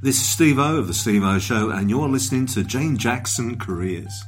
This 0.00 0.14
is 0.14 0.28
Steve 0.28 0.60
O 0.60 0.76
of 0.76 0.86
The 0.86 0.94
Steve 0.94 1.24
O 1.24 1.40
Show, 1.40 1.70
and 1.70 1.90
you're 1.90 2.08
listening 2.08 2.46
to 2.46 2.62
Jane 2.62 2.96
Jackson 2.96 3.58
Careers. 3.58 4.22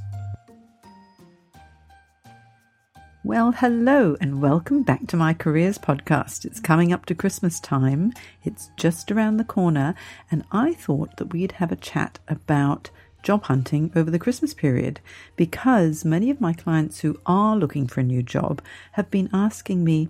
Well, 3.22 3.52
hello, 3.52 4.16
and 4.20 4.42
welcome 4.42 4.82
back 4.82 5.06
to 5.06 5.16
my 5.16 5.32
Careers 5.32 5.78
podcast. 5.78 6.44
It's 6.44 6.58
coming 6.58 6.92
up 6.92 7.06
to 7.06 7.14
Christmas 7.14 7.60
time, 7.60 8.12
it's 8.42 8.72
just 8.76 9.12
around 9.12 9.36
the 9.36 9.44
corner, 9.44 9.94
and 10.28 10.42
I 10.50 10.74
thought 10.74 11.16
that 11.18 11.32
we'd 11.32 11.52
have 11.52 11.70
a 11.70 11.76
chat 11.76 12.18
about 12.26 12.90
job 13.22 13.44
hunting 13.44 13.92
over 13.94 14.10
the 14.10 14.18
Christmas 14.18 14.52
period 14.52 14.98
because 15.36 16.04
many 16.04 16.30
of 16.30 16.40
my 16.40 16.52
clients 16.52 16.98
who 16.98 17.16
are 17.26 17.56
looking 17.56 17.86
for 17.86 18.00
a 18.00 18.02
new 18.02 18.24
job 18.24 18.60
have 18.92 19.08
been 19.08 19.30
asking 19.32 19.84
me, 19.84 20.08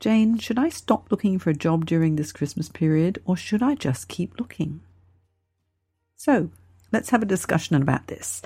Jane, 0.00 0.38
should 0.38 0.58
I 0.58 0.70
stop 0.70 1.10
looking 1.10 1.38
for 1.38 1.50
a 1.50 1.54
job 1.54 1.84
during 1.84 2.16
this 2.16 2.32
Christmas 2.32 2.70
period 2.70 3.20
or 3.26 3.36
should 3.36 3.62
I 3.62 3.74
just 3.74 4.08
keep 4.08 4.40
looking? 4.40 4.80
So 6.16 6.50
let's 6.92 7.10
have 7.10 7.22
a 7.22 7.26
discussion 7.26 7.76
about 7.76 8.06
this. 8.06 8.42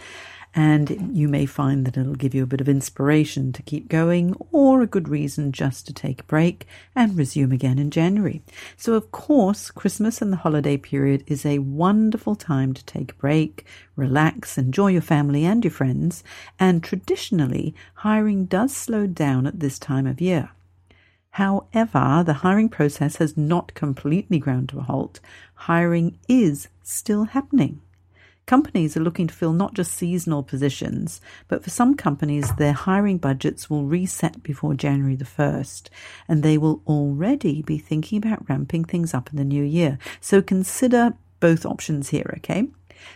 And 0.55 1.16
you 1.16 1.28
may 1.28 1.47
find 1.47 1.84
that 1.84 1.97
it'll 1.97 2.14
give 2.14 2.34
you 2.34 2.42
a 2.42 2.47
bit 2.47 2.60
of 2.60 2.69
inspiration 2.69 3.52
to 3.52 3.62
keep 3.62 3.88
going 3.88 4.34
or 4.50 4.80
a 4.80 4.86
good 4.86 5.08
reason 5.08 5.52
just 5.52 5.86
to 5.86 5.92
take 5.92 6.22
a 6.22 6.25
break 6.25 6.66
and 6.97 7.16
resume 7.16 7.52
again 7.52 7.78
in 7.78 7.91
January. 7.91 8.42
So, 8.77 8.94
of 8.94 9.12
course, 9.12 9.70
Christmas 9.70 10.22
and 10.22 10.33
the 10.33 10.38
holiday 10.38 10.78
period 10.78 11.22
is 11.27 11.44
a 11.44 11.58
wonderful 11.60 12.34
time 12.34 12.72
to 12.75 12.84
take 12.86 13.12
a 13.12 13.16
break, 13.16 13.66
relax, 13.94 14.56
enjoy 14.56 14.88
your 14.88 15.03
family 15.03 15.44
and 15.44 15.62
your 15.62 15.70
friends. 15.70 16.25
And 16.58 16.82
traditionally, 16.82 17.75
hiring 17.97 18.47
does 18.47 18.75
slow 18.75 19.06
down 19.06 19.47
at 19.47 19.60
this 19.60 19.78
time 19.78 20.06
of 20.06 20.20
year. 20.20 20.50
However, 21.39 22.25
the 22.27 22.41
hiring 22.42 22.69
process 22.69 23.19
has 23.19 23.36
not 23.36 23.72
completely 23.75 24.41
ground 24.41 24.70
to 24.70 24.81
a 24.81 24.83
halt. 24.83 25.20
Hiring 25.55 26.19
is 26.28 26.67
still 26.83 27.27
happening. 27.27 27.81
Companies 28.47 28.97
are 28.97 29.05
looking 29.05 29.28
to 29.28 29.34
fill 29.34 29.53
not 29.53 29.75
just 29.75 29.92
seasonal 29.92 30.42
positions, 30.42 31.20
but 31.47 31.62
for 31.62 31.70
some 31.70 31.94
companies, 31.94 32.53
their 32.56 32.72
hiring 32.72 33.19
budgets 33.19 33.70
will 33.70 33.84
reset 33.84 34.42
before 34.42 34.75
January 34.75 35.14
the 35.14 35.25
1st, 35.25 35.91
and 36.27 36.42
they 36.42 36.59
will 36.59 36.83
already 36.89 37.62
be 37.62 37.78
thinking 37.78 38.19
about 38.19 38.48
ramping 38.48 38.83
things 38.83 39.14
up 39.14 39.31
in 39.31 39.36
the 39.36 39.44
new 39.44 39.62
year. 39.62 39.97
So 40.20 40.42
consider 40.42 41.14
both 41.39 41.64
options 41.64 42.09
here, 42.09 42.34
okay? 42.39 42.66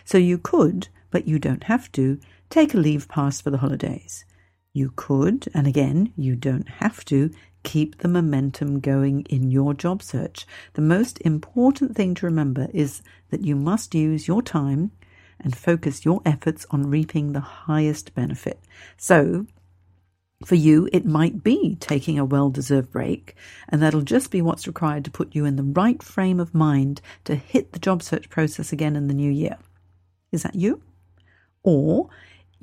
So 0.05 0.17
you 0.17 0.37
could, 0.37 0.87
but 1.11 1.27
you 1.27 1.39
don't 1.39 1.65
have 1.65 1.91
to, 1.91 2.21
take 2.49 2.73
a 2.73 2.77
leave 2.77 3.09
pass 3.09 3.41
for 3.41 3.49
the 3.49 3.57
holidays. 3.57 4.23
You 4.71 4.93
could, 4.95 5.49
and 5.53 5.67
again, 5.67 6.13
you 6.15 6.37
don't 6.37 6.69
have 6.69 7.03
to, 7.05 7.29
keep 7.63 7.99
the 7.99 8.07
momentum 8.07 8.79
going 8.79 9.21
in 9.29 9.49
your 9.49 9.73
job 9.73 10.03
search. 10.03 10.45
The 10.73 10.81
most 10.81 11.19
important 11.21 11.95
thing 11.95 12.13
to 12.15 12.25
remember 12.25 12.67
is 12.73 13.01
that 13.29 13.45
you 13.45 13.55
must 13.55 13.95
use 13.95 14.27
your 14.27 14.41
time 14.41 14.91
and 15.39 15.55
focus 15.55 16.05
your 16.05 16.21
efforts 16.25 16.65
on 16.71 16.89
reaping 16.89 17.31
the 17.31 17.39
highest 17.39 18.13
benefit. 18.13 18.59
So, 18.97 19.45
for 20.45 20.55
you, 20.55 20.89
it 20.91 21.05
might 21.05 21.43
be 21.43 21.75
taking 21.79 22.19
a 22.19 22.25
well 22.25 22.49
deserved 22.49 22.91
break, 22.91 23.35
and 23.69 23.81
that'll 23.81 24.01
just 24.01 24.29
be 24.29 24.41
what's 24.41 24.67
required 24.67 25.05
to 25.05 25.11
put 25.11 25.35
you 25.35 25.45
in 25.45 25.55
the 25.55 25.63
right 25.63 26.03
frame 26.03 26.39
of 26.39 26.53
mind 26.53 27.01
to 27.23 27.35
hit 27.35 27.71
the 27.71 27.79
job 27.79 28.03
search 28.03 28.29
process 28.29 28.73
again 28.73 28.95
in 28.95 29.07
the 29.07 29.13
new 29.13 29.31
year. 29.31 29.57
Is 30.31 30.43
that 30.43 30.55
you? 30.55 30.81
Or 31.63 32.09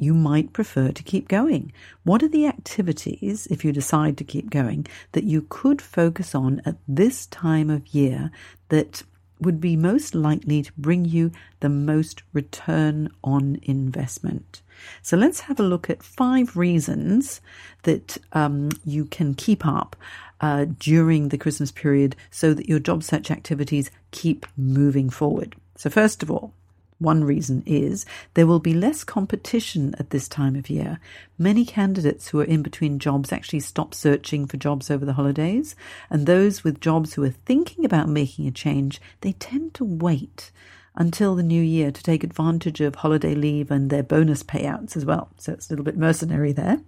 you 0.01 0.15
might 0.15 0.53
prefer 0.53 0.91
to 0.91 1.03
keep 1.03 1.29
going? 1.29 1.73
What 2.03 2.23
are 2.23 2.29
the 2.29 2.47
activities, 2.47 3.47
if 3.47 3.65
you 3.65 3.73
decide 3.73 4.17
to 4.19 4.25
keep 4.25 4.51
going, 4.51 4.87
that 5.13 5.25
you 5.25 5.47
could 5.49 5.83
focus 5.83 6.35
on 6.35 6.63
at 6.65 6.77
this 6.89 7.27
time 7.27 7.71
of 7.71 7.87
year 7.89 8.31
that 8.71 9.03
would 9.41 9.61
be 9.61 9.77
most 9.77 10.15
likely 10.15 10.63
to 10.63 10.73
bring 10.77 11.05
you 11.05 11.33
the 11.61 11.69
most 11.69 12.23
return 12.33 13.11
on 13.23 13.59
investment? 13.63 14.63
So 15.03 15.17
let's 15.17 15.41
have 15.41 15.61
a 15.61 15.65
look 15.65 15.91
at 15.91 16.03
five 16.03 16.57
reasons 16.57 17.41
that 17.83 18.17
um, 18.33 18.71
you 18.85 19.05
can 19.05 19.35
keep 19.35 19.67
up 19.67 19.97
uh, 20.41 20.67
during 20.79 21.29
the 21.29 21.39
Christmas 21.39 21.71
period 21.71 22.17
so 22.31 22.55
that 22.55 22.69
your 22.69 22.79
job 22.79 23.03
search 23.03 23.31
activities 23.31 23.91
keep 24.11 24.47
moving 24.57 25.11
forward. 25.11 25.55
So, 25.77 25.91
first 25.91 26.23
of 26.23 26.31
all, 26.31 26.55
one 27.01 27.25
reason 27.25 27.63
is 27.67 28.07
there 28.35 28.47
will 28.47 28.61
be 28.61 28.75
less 28.75 29.03
competition 29.03 29.95
at 29.99 30.11
this 30.11 30.29
time 30.29 30.55
of 30.55 30.71
year. 30.71 31.01
Many 31.39 31.65
candidates 31.65 32.29
who 32.29 32.41
are 32.41 32.45
in 32.45 32.63
between 32.63 32.99
jobs 32.99 33.33
actually 33.33 33.61
stop 33.61 33.95
searching 33.95 34.47
for 34.47 34.59
jobs 34.59 34.91
over 34.91 35.05
the 35.05 35.15
holidays, 35.15 35.75
and 36.11 36.27
those 36.27 36.63
with 36.63 36.81
jobs 36.81 37.15
who 37.15 37.25
are 37.25 37.31
thinking 37.31 37.85
about 37.85 38.09
making 38.09 38.47
a 38.47 38.53
change, 38.53 39.01
they 39.23 39.33
tend 39.33 39.75
to 39.75 39.85
wait 39.85 40.53
until 40.95 41.35
the 41.35 41.43
new 41.43 41.63
year 41.63 41.91
to 41.91 42.03
take 42.03 42.23
advantage 42.23 42.81
of 42.81 42.97
holiday 42.97 43.35
leave 43.35 43.71
and 43.71 43.91
their 43.91 44.03
bonus 44.03 44.43
payouts 44.43 44.97
as 44.97 45.05
well. 45.05 45.31
So 45.39 45.53
it's 45.53 45.69
a 45.69 45.73
little 45.73 45.85
bit 45.85 45.97
mercenary 45.97 46.53
there. 46.53 46.81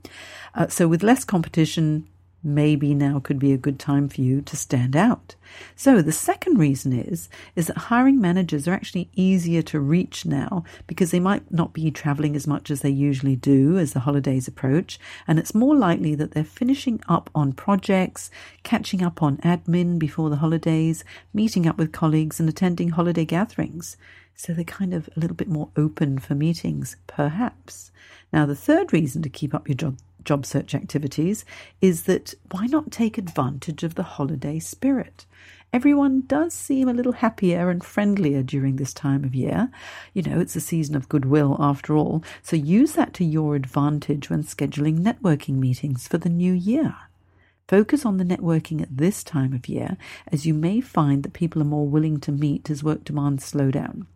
Uh, 0.55 0.67
so 0.69 0.89
with 0.89 1.03
less 1.03 1.25
competition, 1.25 2.07
maybe 2.45 2.95
now 2.95 3.21
could 3.21 3.39
be 3.39 3.53
a 3.53 3.59
good 3.59 3.79
time 3.79 4.09
for 4.09 4.21
you 4.21 4.41
to 4.43 4.57
stand 4.57 4.97
out. 4.97 5.35
So 5.77 6.03
the 6.03 6.13
second 6.13 6.59
reason 6.59 6.93
is 6.93 7.29
is 7.55 7.67
that 7.67 7.77
hiring 7.77 8.21
managers 8.21 8.67
are 8.67 8.73
actually 8.73 9.11
easier 9.15 9.63
to 9.63 9.81
reach 9.81 10.25
now 10.25 10.65
because 10.87 11.11
they 11.11 11.21
might 11.21 11.51
not 11.53 11.73
be 11.73 11.91
traveling 11.91 12.35
as 12.35 12.47
much 12.47 12.71
as 12.71 12.81
they 12.81 12.91
usually 12.91 13.37
do 13.37 13.79
as 13.79 13.93
the 13.93 14.01
holidays 14.01 14.49
approach 14.49 14.99
and 15.27 15.39
it's 15.39 15.55
more 15.55 15.77
likely 15.77 16.15
that 16.15 16.33
they're 16.33 16.45
finishing 16.45 17.01
up 17.09 17.31
on 17.35 17.53
projects, 17.53 18.31
catching 18.63 19.03
up 19.03 19.23
on 19.23 19.37
admin 19.39 19.99
before 19.99 20.31
the 20.31 20.37
holidays, 20.37 21.05
meeting 21.33 21.67
up 21.67 21.77
with 21.79 21.93
colleagues 21.93 22.41
and 22.41 22.49
attending 22.49 22.91
holiday 22.91 23.25
gatherings. 23.25 23.97
So 24.35 24.53
they're 24.53 24.65
kind 24.65 24.95
of 24.95 25.09
a 25.17 25.21
little 25.21 25.37
bit 25.37 25.49
more 25.49 25.69
open 25.77 26.19
for 26.19 26.35
meetings, 26.35 26.97
perhaps. 27.07 27.93
Now, 28.33 28.47
the 28.47 28.57
third 28.57 28.93
reason 28.93 29.23
to 29.23 29.29
keep 29.29 29.55
up 29.55 29.69
your 29.69 29.77
job 29.77 29.99
job 30.25 30.47
search 30.47 30.75
activities 30.75 31.45
is 31.81 32.05
that 32.05 32.35
why 32.51 32.67
not 32.67 32.91
take 32.91 33.19
advantage 33.19 33.83
of 33.83 33.95
the 33.95 34.03
holiday 34.03 34.59
spirit? 34.59 35.27
Everyone 35.73 36.25
does 36.27 36.53
seem 36.53 36.87
a 36.87 36.93
little 36.93 37.13
happier 37.13 37.71
and 37.71 37.83
friendlier 37.83 38.43
during 38.43 38.77
this 38.77 38.93
time 38.93 39.25
of 39.25 39.35
year. 39.35 39.71
You 40.13 40.23
know, 40.23 40.39
it's 40.39 40.55
a 40.55 40.61
season 40.61 40.95
of 40.95 41.09
goodwill 41.09 41.57
after 41.59 41.97
all, 41.97 42.23
so 42.43 42.57
use 42.57 42.93
that 42.93 43.15
to 43.15 43.25
your 43.25 43.57
advantage 43.57 44.29
when 44.29 44.45
scheduling 44.45 44.99
networking 44.99 45.55
meetings 45.55 46.07
for 46.07 46.19
the 46.19 46.29
new 46.29 46.53
year. 46.53 46.95
Focus 47.69 48.05
on 48.05 48.19
the 48.19 48.25
networking 48.25 48.83
at 48.83 48.99
this 48.99 49.25
time 49.25 49.55
of 49.55 49.67
year, 49.67 49.97
as 50.31 50.45
you 50.45 50.53
may 50.53 50.83
find 50.83 51.23
that 51.23 51.33
people 51.33 51.63
are 51.63 51.67
more 51.67 51.89
willing 51.89 52.21
to 52.21 52.33
meet 52.33 52.69
as 52.69 52.85
work 52.85 53.03
demands 53.03 53.43
slow 53.43 53.71
down. 53.71 54.07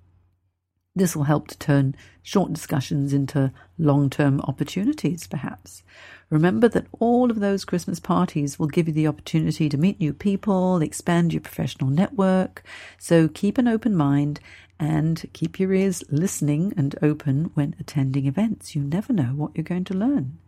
This 0.97 1.15
will 1.15 1.25
help 1.25 1.49
to 1.49 1.59
turn 1.59 1.95
short 2.23 2.55
discussions 2.55 3.13
into 3.13 3.53
long 3.79 4.09
term 4.09 4.41
opportunities, 4.41 5.27
perhaps. 5.27 5.83
Remember 6.31 6.69
that 6.69 6.87
all 6.99 7.31
of 7.31 7.39
those 7.39 7.67
Christmas 7.67 8.01
parties 8.01 8.59
will 8.59 8.67
give 8.67 8.89
you 8.89 8.95
the 8.95 9.07
opportunity 9.07 9.69
to 9.69 9.77
meet 9.77 10.01
new 10.01 10.15
people, 10.15 10.81
expand 10.81 11.35
your 11.35 11.43
professional 11.43 11.91
network. 11.91 12.65
So 12.99 13.29
keep 13.29 13.59
an 13.59 13.69
open 13.69 13.95
mind 13.95 14.41
and 14.81 15.25
keep 15.35 15.61
your 15.61 15.75
ears 15.75 16.03
listening 16.09 16.73
and 16.79 16.97
open 17.03 17.51
when 17.53 17.77
attending 17.79 18.27
events. 18.27 18.75
You 18.75 18.83
never 18.83 19.13
know 19.13 19.35
what 19.35 19.53
you're 19.55 19.65
going 19.65 19.85
to 19.85 19.95
learn. 19.95 20.39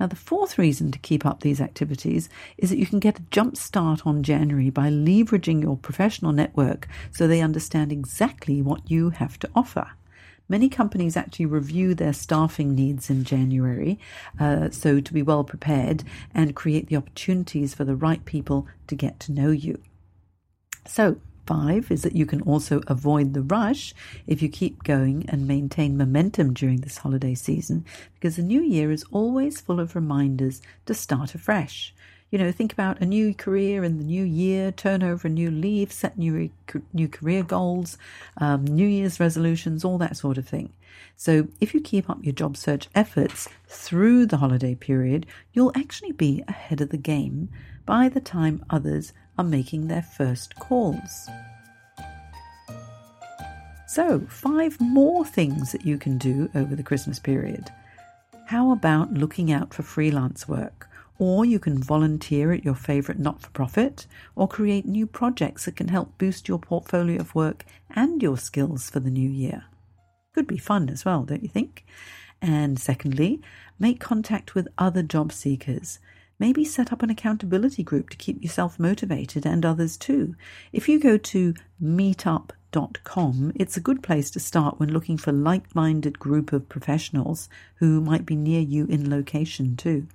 Now, 0.00 0.06
the 0.06 0.16
fourth 0.16 0.56
reason 0.56 0.90
to 0.92 0.98
keep 0.98 1.26
up 1.26 1.42
these 1.42 1.60
activities 1.60 2.30
is 2.56 2.70
that 2.70 2.78
you 2.78 2.86
can 2.86 3.00
get 3.00 3.18
a 3.18 3.24
jump 3.30 3.58
start 3.58 4.06
on 4.06 4.22
January 4.22 4.70
by 4.70 4.88
leveraging 4.88 5.62
your 5.62 5.76
professional 5.76 6.32
network 6.32 6.88
so 7.12 7.28
they 7.28 7.42
understand 7.42 7.92
exactly 7.92 8.62
what 8.62 8.90
you 8.90 9.10
have 9.10 9.38
to 9.40 9.50
offer. 9.54 9.90
Many 10.48 10.70
companies 10.70 11.18
actually 11.18 11.46
review 11.46 11.94
their 11.94 12.14
staffing 12.14 12.74
needs 12.74 13.10
in 13.10 13.24
January, 13.24 14.00
uh, 14.40 14.70
so 14.70 15.00
to 15.00 15.12
be 15.12 15.22
well 15.22 15.44
prepared 15.44 16.02
and 16.34 16.56
create 16.56 16.88
the 16.88 16.96
opportunities 16.96 17.74
for 17.74 17.84
the 17.84 17.94
right 17.94 18.24
people 18.24 18.66
to 18.86 18.96
get 18.96 19.20
to 19.20 19.32
know 19.32 19.50
you. 19.50 19.82
So, 20.86 21.18
Five 21.46 21.90
is 21.90 22.02
that 22.02 22.16
you 22.16 22.26
can 22.26 22.42
also 22.42 22.80
avoid 22.86 23.34
the 23.34 23.42
rush 23.42 23.94
if 24.26 24.42
you 24.42 24.48
keep 24.48 24.84
going 24.84 25.24
and 25.28 25.48
maintain 25.48 25.96
momentum 25.96 26.54
during 26.54 26.80
this 26.80 26.98
holiday 26.98 27.34
season, 27.34 27.84
because 28.14 28.36
the 28.36 28.42
new 28.42 28.62
year 28.62 28.90
is 28.90 29.04
always 29.10 29.60
full 29.60 29.80
of 29.80 29.94
reminders 29.94 30.62
to 30.86 30.94
start 30.94 31.34
afresh. 31.34 31.94
You 32.30 32.38
know, 32.38 32.52
think 32.52 32.72
about 32.72 33.00
a 33.00 33.06
new 33.06 33.34
career 33.34 33.82
in 33.82 33.98
the 33.98 34.04
new 34.04 34.22
year, 34.22 34.70
turn 34.70 35.02
over 35.02 35.26
a 35.26 35.30
new 35.30 35.50
leaf, 35.50 35.90
set 35.90 36.16
new 36.16 36.50
new 36.92 37.08
career 37.08 37.42
goals, 37.42 37.98
um, 38.36 38.64
New 38.64 38.86
Year's 38.86 39.18
resolutions, 39.18 39.84
all 39.84 39.98
that 39.98 40.16
sort 40.16 40.38
of 40.38 40.46
thing. 40.46 40.72
So, 41.16 41.48
if 41.60 41.74
you 41.74 41.80
keep 41.80 42.08
up 42.08 42.22
your 42.22 42.32
job 42.32 42.56
search 42.56 42.88
efforts 42.94 43.48
through 43.66 44.26
the 44.26 44.36
holiday 44.36 44.76
period, 44.76 45.26
you'll 45.52 45.72
actually 45.74 46.12
be 46.12 46.44
ahead 46.46 46.80
of 46.80 46.90
the 46.90 46.96
game 46.96 47.48
by 47.84 48.08
the 48.08 48.20
time 48.20 48.64
others 48.70 49.12
are 49.40 49.44
making 49.44 49.88
their 49.88 50.02
first 50.02 50.54
calls. 50.56 51.28
So, 53.88 54.20
five 54.28 54.78
more 54.80 55.24
things 55.24 55.72
that 55.72 55.86
you 55.86 55.96
can 55.96 56.18
do 56.18 56.50
over 56.54 56.76
the 56.76 56.82
Christmas 56.82 57.18
period. 57.18 57.70
How 58.46 58.70
about 58.70 59.14
looking 59.14 59.50
out 59.50 59.72
for 59.72 59.82
freelance 59.82 60.46
work? 60.46 60.88
Or 61.18 61.46
you 61.46 61.58
can 61.58 61.82
volunteer 61.82 62.52
at 62.52 62.64
your 62.64 62.74
favourite 62.74 63.18
not 63.18 63.40
for 63.40 63.48
profit, 63.50 64.06
or 64.36 64.46
create 64.46 64.84
new 64.84 65.06
projects 65.06 65.64
that 65.64 65.76
can 65.76 65.88
help 65.88 66.18
boost 66.18 66.46
your 66.46 66.58
portfolio 66.58 67.18
of 67.20 67.34
work 67.34 67.64
and 67.88 68.22
your 68.22 68.36
skills 68.36 68.90
for 68.90 69.00
the 69.00 69.10
new 69.10 69.28
year. 69.28 69.64
Could 70.34 70.46
be 70.46 70.58
fun 70.58 70.90
as 70.90 71.06
well, 71.06 71.22
don't 71.22 71.42
you 71.42 71.48
think? 71.48 71.86
And 72.42 72.78
secondly, 72.78 73.40
make 73.78 74.00
contact 74.00 74.54
with 74.54 74.68
other 74.76 75.02
job 75.02 75.32
seekers. 75.32 75.98
Maybe 76.40 76.64
set 76.64 76.90
up 76.90 77.02
an 77.02 77.10
accountability 77.10 77.82
group 77.82 78.08
to 78.10 78.16
keep 78.16 78.42
yourself 78.42 78.78
motivated 78.78 79.44
and 79.44 79.64
others 79.64 79.98
too. 79.98 80.34
If 80.72 80.88
you 80.88 80.98
go 80.98 81.18
to 81.18 81.54
meetup.com, 81.80 83.52
it's 83.54 83.76
a 83.76 83.80
good 83.80 84.02
place 84.02 84.30
to 84.30 84.40
start 84.40 84.80
when 84.80 84.90
looking 84.90 85.18
for 85.18 85.32
like-minded 85.32 86.18
group 86.18 86.54
of 86.54 86.70
professionals 86.70 87.50
who 87.74 88.00
might 88.00 88.24
be 88.24 88.36
near 88.36 88.62
you 88.62 88.86
in 88.86 89.10
location 89.10 89.76
too. 89.76 90.08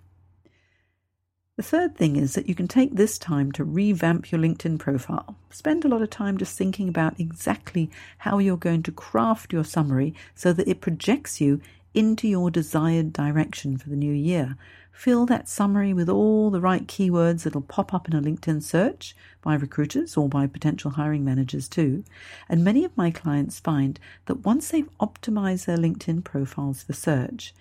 The 1.57 1.63
third 1.63 1.95
thing 1.95 2.15
is 2.15 2.33
that 2.33 2.49
you 2.49 2.55
can 2.55 2.67
take 2.67 2.95
this 2.95 3.19
time 3.19 3.51
to 3.53 3.63
revamp 3.63 4.31
your 4.31 4.41
LinkedIn 4.41 4.79
profile. 4.79 5.37
Spend 5.51 5.85
a 5.85 5.87
lot 5.87 6.01
of 6.01 6.09
time 6.09 6.39
just 6.39 6.57
thinking 6.57 6.89
about 6.89 7.19
exactly 7.19 7.89
how 8.17 8.39
you're 8.39 8.57
going 8.57 8.83
to 8.83 8.91
craft 8.91 9.53
your 9.53 9.63
summary 9.63 10.15
so 10.33 10.51
that 10.51 10.67
it 10.67 10.81
projects 10.81 11.39
you 11.39 11.61
into 11.95 12.27
your 12.27 12.51
desired 12.51 13.13
direction 13.13 13.77
for 13.77 13.89
the 13.89 13.95
new 13.95 14.13
year. 14.13 14.57
Fill 14.91 15.25
that 15.25 15.49
summary 15.49 15.93
with 15.93 16.09
all 16.09 16.49
the 16.51 16.61
right 16.61 16.85
keywords 16.87 17.43
that'll 17.43 17.61
pop 17.61 17.93
up 17.93 18.07
in 18.07 18.13
a 18.13 18.21
LinkedIn 18.21 18.61
search 18.61 19.15
by 19.41 19.55
recruiters 19.55 20.15
or 20.15 20.29
by 20.29 20.47
potential 20.47 20.91
hiring 20.91 21.23
managers 21.25 21.67
too. 21.67 22.03
And 22.47 22.63
many 22.63 22.85
of 22.85 22.95
my 22.95 23.11
clients 23.11 23.59
find 23.59 23.99
that 24.25 24.45
once 24.45 24.69
they've 24.69 24.89
optimized 24.99 25.65
their 25.65 25.77
LinkedIn 25.77 26.23
profiles 26.23 26.83
for 26.83 26.93
search, 26.93 27.53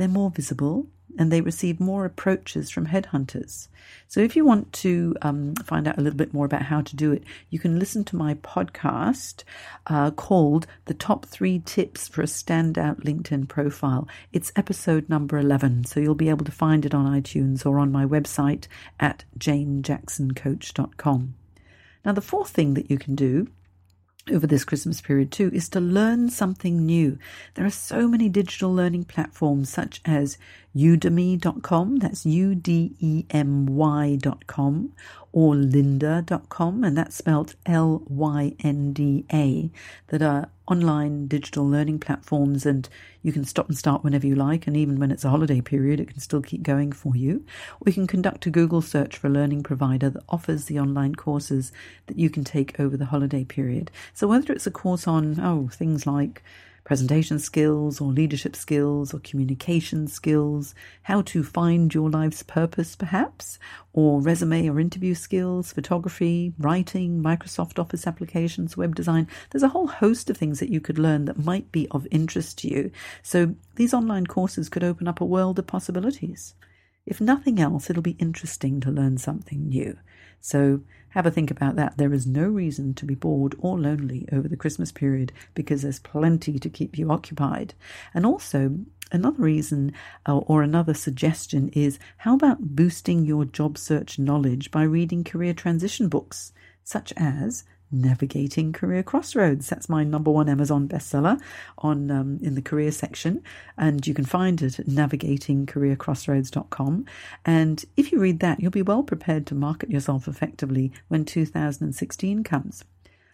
they're 0.00 0.08
more 0.08 0.30
visible 0.30 0.86
and 1.18 1.30
they 1.30 1.42
receive 1.42 1.78
more 1.78 2.06
approaches 2.06 2.70
from 2.70 2.86
headhunters. 2.86 3.68
So, 4.08 4.20
if 4.20 4.34
you 4.34 4.46
want 4.46 4.72
to 4.74 5.14
um, 5.20 5.54
find 5.56 5.86
out 5.86 5.98
a 5.98 6.00
little 6.00 6.16
bit 6.16 6.32
more 6.32 6.46
about 6.46 6.62
how 6.62 6.80
to 6.80 6.96
do 6.96 7.12
it, 7.12 7.22
you 7.50 7.58
can 7.58 7.78
listen 7.78 8.04
to 8.04 8.16
my 8.16 8.32
podcast 8.34 9.44
uh, 9.88 10.10
called 10.12 10.66
The 10.86 10.94
Top 10.94 11.26
Three 11.26 11.58
Tips 11.58 12.08
for 12.08 12.22
a 12.22 12.26
Standout 12.26 13.04
LinkedIn 13.04 13.48
Profile. 13.48 14.08
It's 14.32 14.52
episode 14.56 15.10
number 15.10 15.36
11, 15.36 15.84
so 15.84 16.00
you'll 16.00 16.14
be 16.14 16.30
able 16.30 16.46
to 16.46 16.52
find 16.52 16.86
it 16.86 16.94
on 16.94 17.04
iTunes 17.04 17.66
or 17.66 17.78
on 17.78 17.92
my 17.92 18.06
website 18.06 18.68
at 18.98 19.24
janejacksoncoach.com. 19.38 21.34
Now, 22.06 22.12
the 22.12 22.22
fourth 22.22 22.48
thing 22.48 22.72
that 22.74 22.90
you 22.90 22.96
can 22.96 23.14
do 23.14 23.48
over 24.30 24.46
this 24.46 24.64
Christmas 24.64 25.00
period 25.00 25.32
too 25.32 25.50
is 25.52 25.68
to 25.70 25.80
learn 25.80 26.30
something 26.30 26.84
new. 26.84 27.18
There 27.54 27.64
are 27.64 27.70
so 27.70 28.06
many 28.06 28.28
digital 28.28 28.72
learning 28.74 29.04
platforms 29.04 29.68
such 29.70 30.00
as 30.04 30.38
udemy.com, 30.74 31.96
that's 31.96 32.24
U 32.24 32.54
D 32.54 32.94
E 33.00 33.24
M 33.30 33.66
Y.com, 33.66 34.92
or 35.32 35.54
lynda.com, 35.54 36.84
and 36.84 36.96
that's 36.96 37.16
spelled 37.16 37.54
L 37.66 38.02
Y 38.08 38.54
N 38.60 38.92
D 38.92 39.24
A, 39.32 39.70
that 40.08 40.22
are 40.22 40.48
online 40.68 41.26
digital 41.26 41.68
learning 41.68 41.98
platforms, 41.98 42.64
and 42.64 42.88
you 43.22 43.32
can 43.32 43.44
stop 43.44 43.68
and 43.68 43.76
start 43.76 44.04
whenever 44.04 44.26
you 44.26 44.36
like, 44.36 44.66
and 44.66 44.76
even 44.76 45.00
when 45.00 45.10
it's 45.10 45.24
a 45.24 45.30
holiday 45.30 45.60
period, 45.60 45.98
it 45.98 46.08
can 46.08 46.20
still 46.20 46.40
keep 46.40 46.62
going 46.62 46.92
for 46.92 47.16
you. 47.16 47.44
Or 47.80 47.84
you 47.86 47.92
can 47.92 48.06
conduct 48.06 48.46
a 48.46 48.50
Google 48.50 48.80
search 48.80 49.16
for 49.16 49.26
a 49.26 49.30
learning 49.30 49.64
provider 49.64 50.08
that 50.10 50.22
offers 50.28 50.66
the 50.66 50.78
online 50.78 51.16
courses 51.16 51.72
that 52.06 52.18
you 52.18 52.30
can 52.30 52.44
take 52.44 52.78
over 52.78 52.96
the 52.96 53.06
holiday 53.06 53.44
period. 53.44 53.90
So 54.14 54.28
whether 54.28 54.52
it's 54.52 54.66
a 54.66 54.70
course 54.70 55.08
on, 55.08 55.40
oh, 55.40 55.68
things 55.72 56.06
like 56.06 56.42
presentation 56.90 57.38
skills 57.38 58.00
or 58.00 58.10
leadership 58.10 58.56
skills 58.56 59.14
or 59.14 59.20
communication 59.20 60.08
skills, 60.08 60.74
how 61.02 61.22
to 61.22 61.44
find 61.44 61.94
your 61.94 62.10
life's 62.10 62.42
purpose, 62.42 62.96
perhaps, 62.96 63.60
or 63.92 64.20
resume 64.20 64.68
or 64.68 64.80
interview 64.80 65.14
skills, 65.14 65.72
photography, 65.72 66.52
writing, 66.58 67.22
Microsoft 67.22 67.78
Office 67.78 68.08
applications, 68.08 68.76
web 68.76 68.96
design. 68.96 69.28
There's 69.50 69.62
a 69.62 69.68
whole 69.68 69.86
host 69.86 70.30
of 70.30 70.36
things 70.36 70.58
that 70.58 70.72
you 70.72 70.80
could 70.80 70.98
learn 70.98 71.26
that 71.26 71.38
might 71.38 71.70
be 71.70 71.86
of 71.92 72.08
interest 72.10 72.58
to 72.58 72.68
you. 72.68 72.90
So 73.22 73.54
these 73.76 73.94
online 73.94 74.26
courses 74.26 74.68
could 74.68 74.82
open 74.82 75.06
up 75.06 75.20
a 75.20 75.24
world 75.24 75.60
of 75.60 75.68
possibilities. 75.68 76.54
If 77.06 77.20
nothing 77.20 77.58
else, 77.58 77.90
it'll 77.90 78.02
be 78.02 78.16
interesting 78.18 78.80
to 78.80 78.90
learn 78.90 79.18
something 79.18 79.68
new. 79.68 79.98
So 80.40 80.82
have 81.10 81.26
a 81.26 81.30
think 81.30 81.50
about 81.50 81.76
that. 81.76 81.96
There 81.96 82.12
is 82.12 82.26
no 82.26 82.44
reason 82.44 82.94
to 82.94 83.04
be 83.04 83.14
bored 83.14 83.54
or 83.58 83.78
lonely 83.78 84.28
over 84.32 84.48
the 84.48 84.56
Christmas 84.56 84.92
period 84.92 85.32
because 85.54 85.82
there's 85.82 85.98
plenty 85.98 86.58
to 86.58 86.68
keep 86.68 86.96
you 86.96 87.10
occupied. 87.10 87.74
And 88.14 88.24
also, 88.24 88.78
another 89.12 89.42
reason 89.42 89.92
uh, 90.26 90.38
or 90.38 90.62
another 90.62 90.94
suggestion 90.94 91.68
is 91.70 91.98
how 92.18 92.34
about 92.34 92.76
boosting 92.76 93.24
your 93.24 93.44
job 93.44 93.76
search 93.76 94.18
knowledge 94.18 94.70
by 94.70 94.82
reading 94.82 95.24
career 95.24 95.52
transition 95.52 96.08
books, 96.08 96.52
such 96.84 97.12
as 97.16 97.64
Navigating 97.92 98.72
Career 98.72 99.02
Crossroads. 99.02 99.68
That's 99.68 99.88
my 99.88 100.04
number 100.04 100.30
one 100.30 100.48
Amazon 100.48 100.86
bestseller 100.88 101.40
on 101.78 102.08
um, 102.10 102.38
in 102.42 102.54
the 102.54 102.62
career 102.62 102.92
section, 102.92 103.42
and 103.76 104.06
you 104.06 104.14
can 104.14 104.24
find 104.24 104.62
it 104.62 104.78
at 104.78 104.86
navigatingcareercrossroads.com. 104.86 107.04
And 107.44 107.84
if 107.96 108.12
you 108.12 108.20
read 108.20 108.38
that, 108.40 108.60
you'll 108.60 108.70
be 108.70 108.82
well 108.82 109.02
prepared 109.02 109.46
to 109.48 109.54
market 109.54 109.90
yourself 109.90 110.28
effectively 110.28 110.92
when 111.08 111.24
2016 111.24 112.44
comes. 112.44 112.84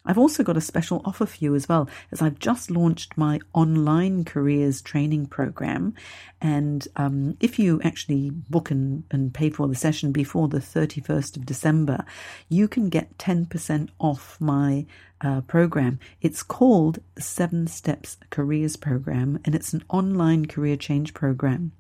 I've 0.06 0.18
also 0.18 0.42
got 0.42 0.56
a 0.56 0.60
special 0.60 1.02
offer 1.04 1.26
for 1.26 1.36
you 1.40 1.54
as 1.54 1.68
well, 1.68 1.88
as 2.12 2.22
I've 2.22 2.38
just 2.38 2.70
launched 2.70 3.16
my 3.16 3.40
online 3.52 4.24
careers 4.24 4.80
training 4.80 5.26
program. 5.26 5.94
And 6.40 6.86
um, 6.96 7.36
if 7.40 7.58
you 7.58 7.80
actually 7.82 8.30
book 8.30 8.70
and, 8.70 9.04
and 9.10 9.34
pay 9.34 9.50
for 9.50 9.68
the 9.68 9.74
session 9.74 10.12
before 10.12 10.48
the 10.48 10.58
31st 10.58 11.36
of 11.36 11.46
December, 11.46 12.04
you 12.48 12.68
can 12.68 12.88
get 12.88 13.18
10% 13.18 13.88
off 13.98 14.36
my 14.40 14.86
uh, 15.20 15.40
program. 15.42 15.98
It's 16.20 16.42
called 16.42 16.98
Seven 17.18 17.66
Steps 17.66 18.18
Careers 18.30 18.76
Program, 18.76 19.40
and 19.44 19.54
it's 19.54 19.72
an 19.72 19.82
online 19.88 20.46
career 20.46 20.76
change 20.76 21.14
program 21.14 21.72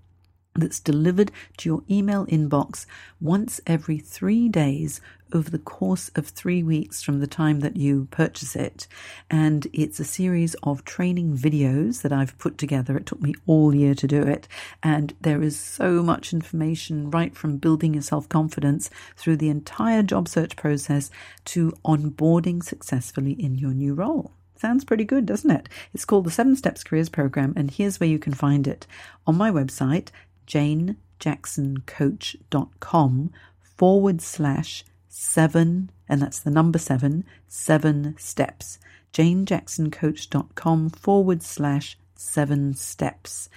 that's 0.56 0.80
delivered 0.80 1.30
to 1.58 1.68
your 1.68 1.82
email 1.90 2.26
inbox 2.26 2.86
once 3.20 3.60
every 3.66 3.98
three 3.98 4.48
days 4.48 5.00
over 5.32 5.50
the 5.50 5.58
course 5.58 6.10
of 6.14 6.28
three 6.28 6.62
weeks 6.62 7.02
from 7.02 7.20
the 7.20 7.26
time 7.26 7.60
that 7.60 7.76
you 7.76 8.06
purchase 8.10 8.54
it. 8.54 8.86
And 9.30 9.66
it's 9.72 9.98
a 9.98 10.04
series 10.04 10.54
of 10.62 10.84
training 10.84 11.36
videos 11.36 12.02
that 12.02 12.12
I've 12.12 12.38
put 12.38 12.58
together. 12.58 12.96
It 12.96 13.06
took 13.06 13.20
me 13.20 13.34
all 13.46 13.74
year 13.74 13.94
to 13.94 14.06
do 14.06 14.22
it. 14.22 14.46
And 14.82 15.14
there 15.20 15.42
is 15.42 15.58
so 15.58 16.02
much 16.02 16.32
information 16.32 17.10
right 17.10 17.34
from 17.34 17.58
building 17.58 17.94
your 17.94 18.02
self 18.02 18.28
confidence 18.28 18.90
through 19.16 19.36
the 19.38 19.50
entire 19.50 20.02
job 20.02 20.28
search 20.28 20.56
process 20.56 21.10
to 21.46 21.72
onboarding 21.84 22.62
successfully 22.62 23.32
in 23.32 23.56
your 23.56 23.72
new 23.72 23.94
role. 23.94 24.32
Sounds 24.58 24.86
pretty 24.86 25.04
good, 25.04 25.26
doesn't 25.26 25.50
it? 25.50 25.68
It's 25.92 26.06
called 26.06 26.24
the 26.24 26.30
Seven 26.30 26.56
Steps 26.56 26.82
Careers 26.82 27.10
Program, 27.10 27.52
and 27.56 27.70
here's 27.70 28.00
where 28.00 28.08
you 28.08 28.18
can 28.18 28.32
find 28.32 28.66
it 28.66 28.86
on 29.26 29.36
my 29.36 29.50
website, 29.50 30.08
janejacksoncoach.com 30.46 33.30
forward 33.76 34.22
slash 34.22 34.84
seven, 35.08 35.90
and 36.08 36.22
that's 36.22 36.40
the 36.40 36.50
number 36.50 36.78
seven, 36.78 37.24
seven 37.48 38.14
steps. 38.18 38.78
janejacksoncoach.com 39.12 40.90
forward 40.90 41.42
slash 41.42 41.98
seven 42.14 42.74
steps. 42.74 43.48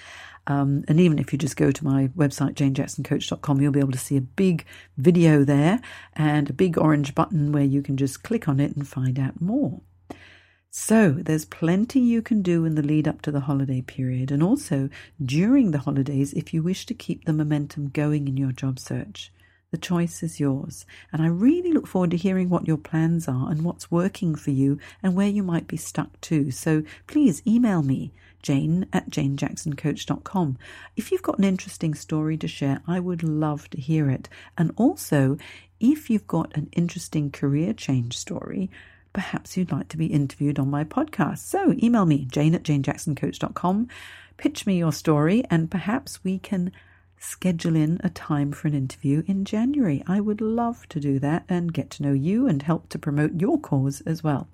Um, 0.47 0.83
and 0.87 0.99
even 0.99 1.19
if 1.19 1.31
you 1.31 1.37
just 1.37 1.57
go 1.57 1.71
to 1.71 1.85
my 1.85 2.07
website, 2.17 2.55
janejacksoncoach.com, 2.55 3.61
you'll 3.61 3.71
be 3.71 3.79
able 3.79 3.91
to 3.91 3.99
see 3.99 4.17
a 4.17 4.21
big 4.21 4.65
video 4.97 5.43
there 5.43 5.79
and 6.13 6.49
a 6.49 6.53
big 6.53 6.77
orange 6.77 7.13
button 7.13 7.51
where 7.51 7.63
you 7.63 7.83
can 7.83 7.97
just 7.97 8.23
click 8.23 8.47
on 8.47 8.59
it 8.59 8.75
and 8.75 8.87
find 8.87 9.19
out 9.19 9.39
more. 9.39 9.81
So 10.71 11.11
there's 11.11 11.45
plenty 11.45 11.99
you 11.99 12.21
can 12.21 12.43
do 12.43 12.63
in 12.63 12.75
the 12.75 12.83
lead 12.83 13.07
up 13.07 13.23
to 13.23 13.31
the 13.31 13.39
holiday 13.41 13.81
period 13.81 14.29
and 14.29 14.43
also 14.43 14.89
during 15.23 15.71
the 15.71 15.79
holidays 15.79 16.31
if 16.33 16.53
you 16.53 16.61
wish 16.61 16.85
to 16.85 16.93
keep 16.93 17.25
the 17.25 17.33
momentum 17.33 17.89
going 17.89 18.27
in 18.27 18.37
your 18.37 18.51
job 18.51 18.77
search. 18.77 19.31
The 19.71 19.79
choice 19.79 20.21
is 20.21 20.39
yours. 20.39 20.85
And 21.11 21.23
I 21.23 21.27
really 21.27 21.71
look 21.71 21.87
forward 21.87 22.11
to 22.11 22.17
hearing 22.17 22.49
what 22.49 22.67
your 22.67 22.77
plans 22.77 23.27
are 23.27 23.49
and 23.49 23.63
what's 23.63 23.89
working 23.89 24.35
for 24.35 24.51
you 24.51 24.79
and 25.01 25.15
where 25.15 25.27
you 25.27 25.41
might 25.41 25.67
be 25.67 25.77
stuck 25.77 26.21
too. 26.21 26.51
So 26.51 26.83
please 27.07 27.41
email 27.47 27.81
me, 27.81 28.11
jane 28.43 28.87
at 28.93 29.09
janejacksoncoach.com. 29.09 30.57
If 30.95 31.11
you've 31.11 31.23
got 31.23 31.39
an 31.39 31.45
interesting 31.45 31.95
story 31.95 32.37
to 32.37 32.47
share, 32.47 32.81
I 32.87 32.99
would 32.99 33.23
love 33.23 33.69
to 33.71 33.81
hear 33.81 34.09
it. 34.09 34.29
And 34.55 34.71
also, 34.75 35.37
if 35.79 36.11
you've 36.11 36.27
got 36.27 36.55
an 36.55 36.69
interesting 36.73 37.31
career 37.31 37.73
change 37.73 38.17
story, 38.17 38.69
perhaps 39.13 39.57
you'd 39.57 39.71
like 39.71 39.87
to 39.89 39.97
be 39.97 40.07
interviewed 40.07 40.59
on 40.59 40.69
my 40.69 40.83
podcast. 40.83 41.39
So 41.39 41.73
email 41.81 42.05
me, 42.05 42.25
jane 42.25 42.55
at 42.55 42.63
janejacksoncoach.com, 42.63 43.87
pitch 44.37 44.65
me 44.65 44.77
your 44.77 44.93
story, 44.93 45.43
and 45.49 45.71
perhaps 45.71 46.23
we 46.23 46.39
can 46.39 46.71
schedule 47.17 47.75
in 47.75 47.99
a 48.03 48.09
time 48.09 48.51
for 48.51 48.67
an 48.67 48.73
interview 48.73 49.23
in 49.27 49.45
January. 49.45 50.03
I 50.07 50.19
would 50.21 50.41
love 50.41 50.87
to 50.89 50.99
do 50.99 51.19
that 51.19 51.43
and 51.49 51.73
get 51.73 51.89
to 51.91 52.03
know 52.03 52.13
you 52.13 52.47
and 52.47 52.61
help 52.61 52.89
to 52.89 52.99
promote 52.99 53.41
your 53.41 53.59
cause 53.59 54.01
as 54.01 54.23
well. 54.23 54.47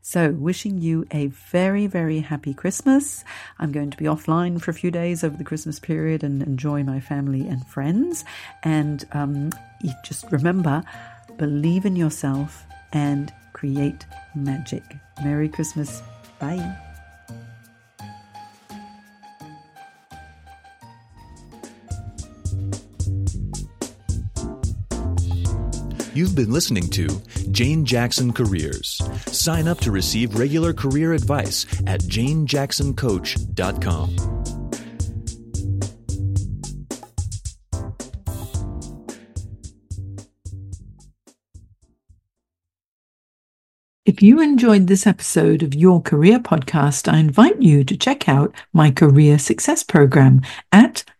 So, 0.00 0.32
wishing 0.32 0.78
you 0.78 1.06
a 1.12 1.28
very, 1.28 1.86
very 1.86 2.18
happy 2.18 2.52
Christmas. 2.52 3.24
I'm 3.60 3.70
going 3.70 3.90
to 3.90 3.96
be 3.96 4.06
offline 4.06 4.60
for 4.60 4.72
a 4.72 4.74
few 4.74 4.90
days 4.90 5.22
over 5.22 5.36
the 5.36 5.44
Christmas 5.44 5.78
period 5.78 6.24
and 6.24 6.42
enjoy 6.42 6.82
my 6.82 6.98
family 6.98 7.46
and 7.46 7.64
friends. 7.68 8.24
And 8.64 9.04
um, 9.12 9.50
just 10.04 10.30
remember 10.32 10.82
believe 11.38 11.86
in 11.86 11.96
yourself 11.96 12.66
and 12.92 13.32
create 13.52 14.06
magic. 14.34 14.82
Merry 15.22 15.48
Christmas. 15.48 16.02
Bye. 16.38 16.78
You've 26.14 26.34
been 26.34 26.52
listening 26.52 26.90
to 26.90 27.08
Jane 27.52 27.86
Jackson 27.86 28.34
Careers. 28.34 29.00
Sign 29.26 29.66
up 29.66 29.80
to 29.80 29.90
receive 29.90 30.34
regular 30.34 30.74
career 30.74 31.14
advice 31.14 31.64
at 31.86 32.02
janejacksoncoach.com. 32.02 34.51
If 44.04 44.20
you 44.20 44.40
enjoyed 44.40 44.88
this 44.88 45.06
episode 45.06 45.62
of 45.62 45.76
Your 45.76 46.02
Career 46.02 46.40
Podcast, 46.40 47.06
I 47.06 47.18
invite 47.18 47.62
you 47.62 47.84
to 47.84 47.96
check 47.96 48.28
out 48.28 48.52
my 48.72 48.90
Career 48.90 49.38
Success 49.38 49.84
Program 49.84 50.42
at 50.72 51.04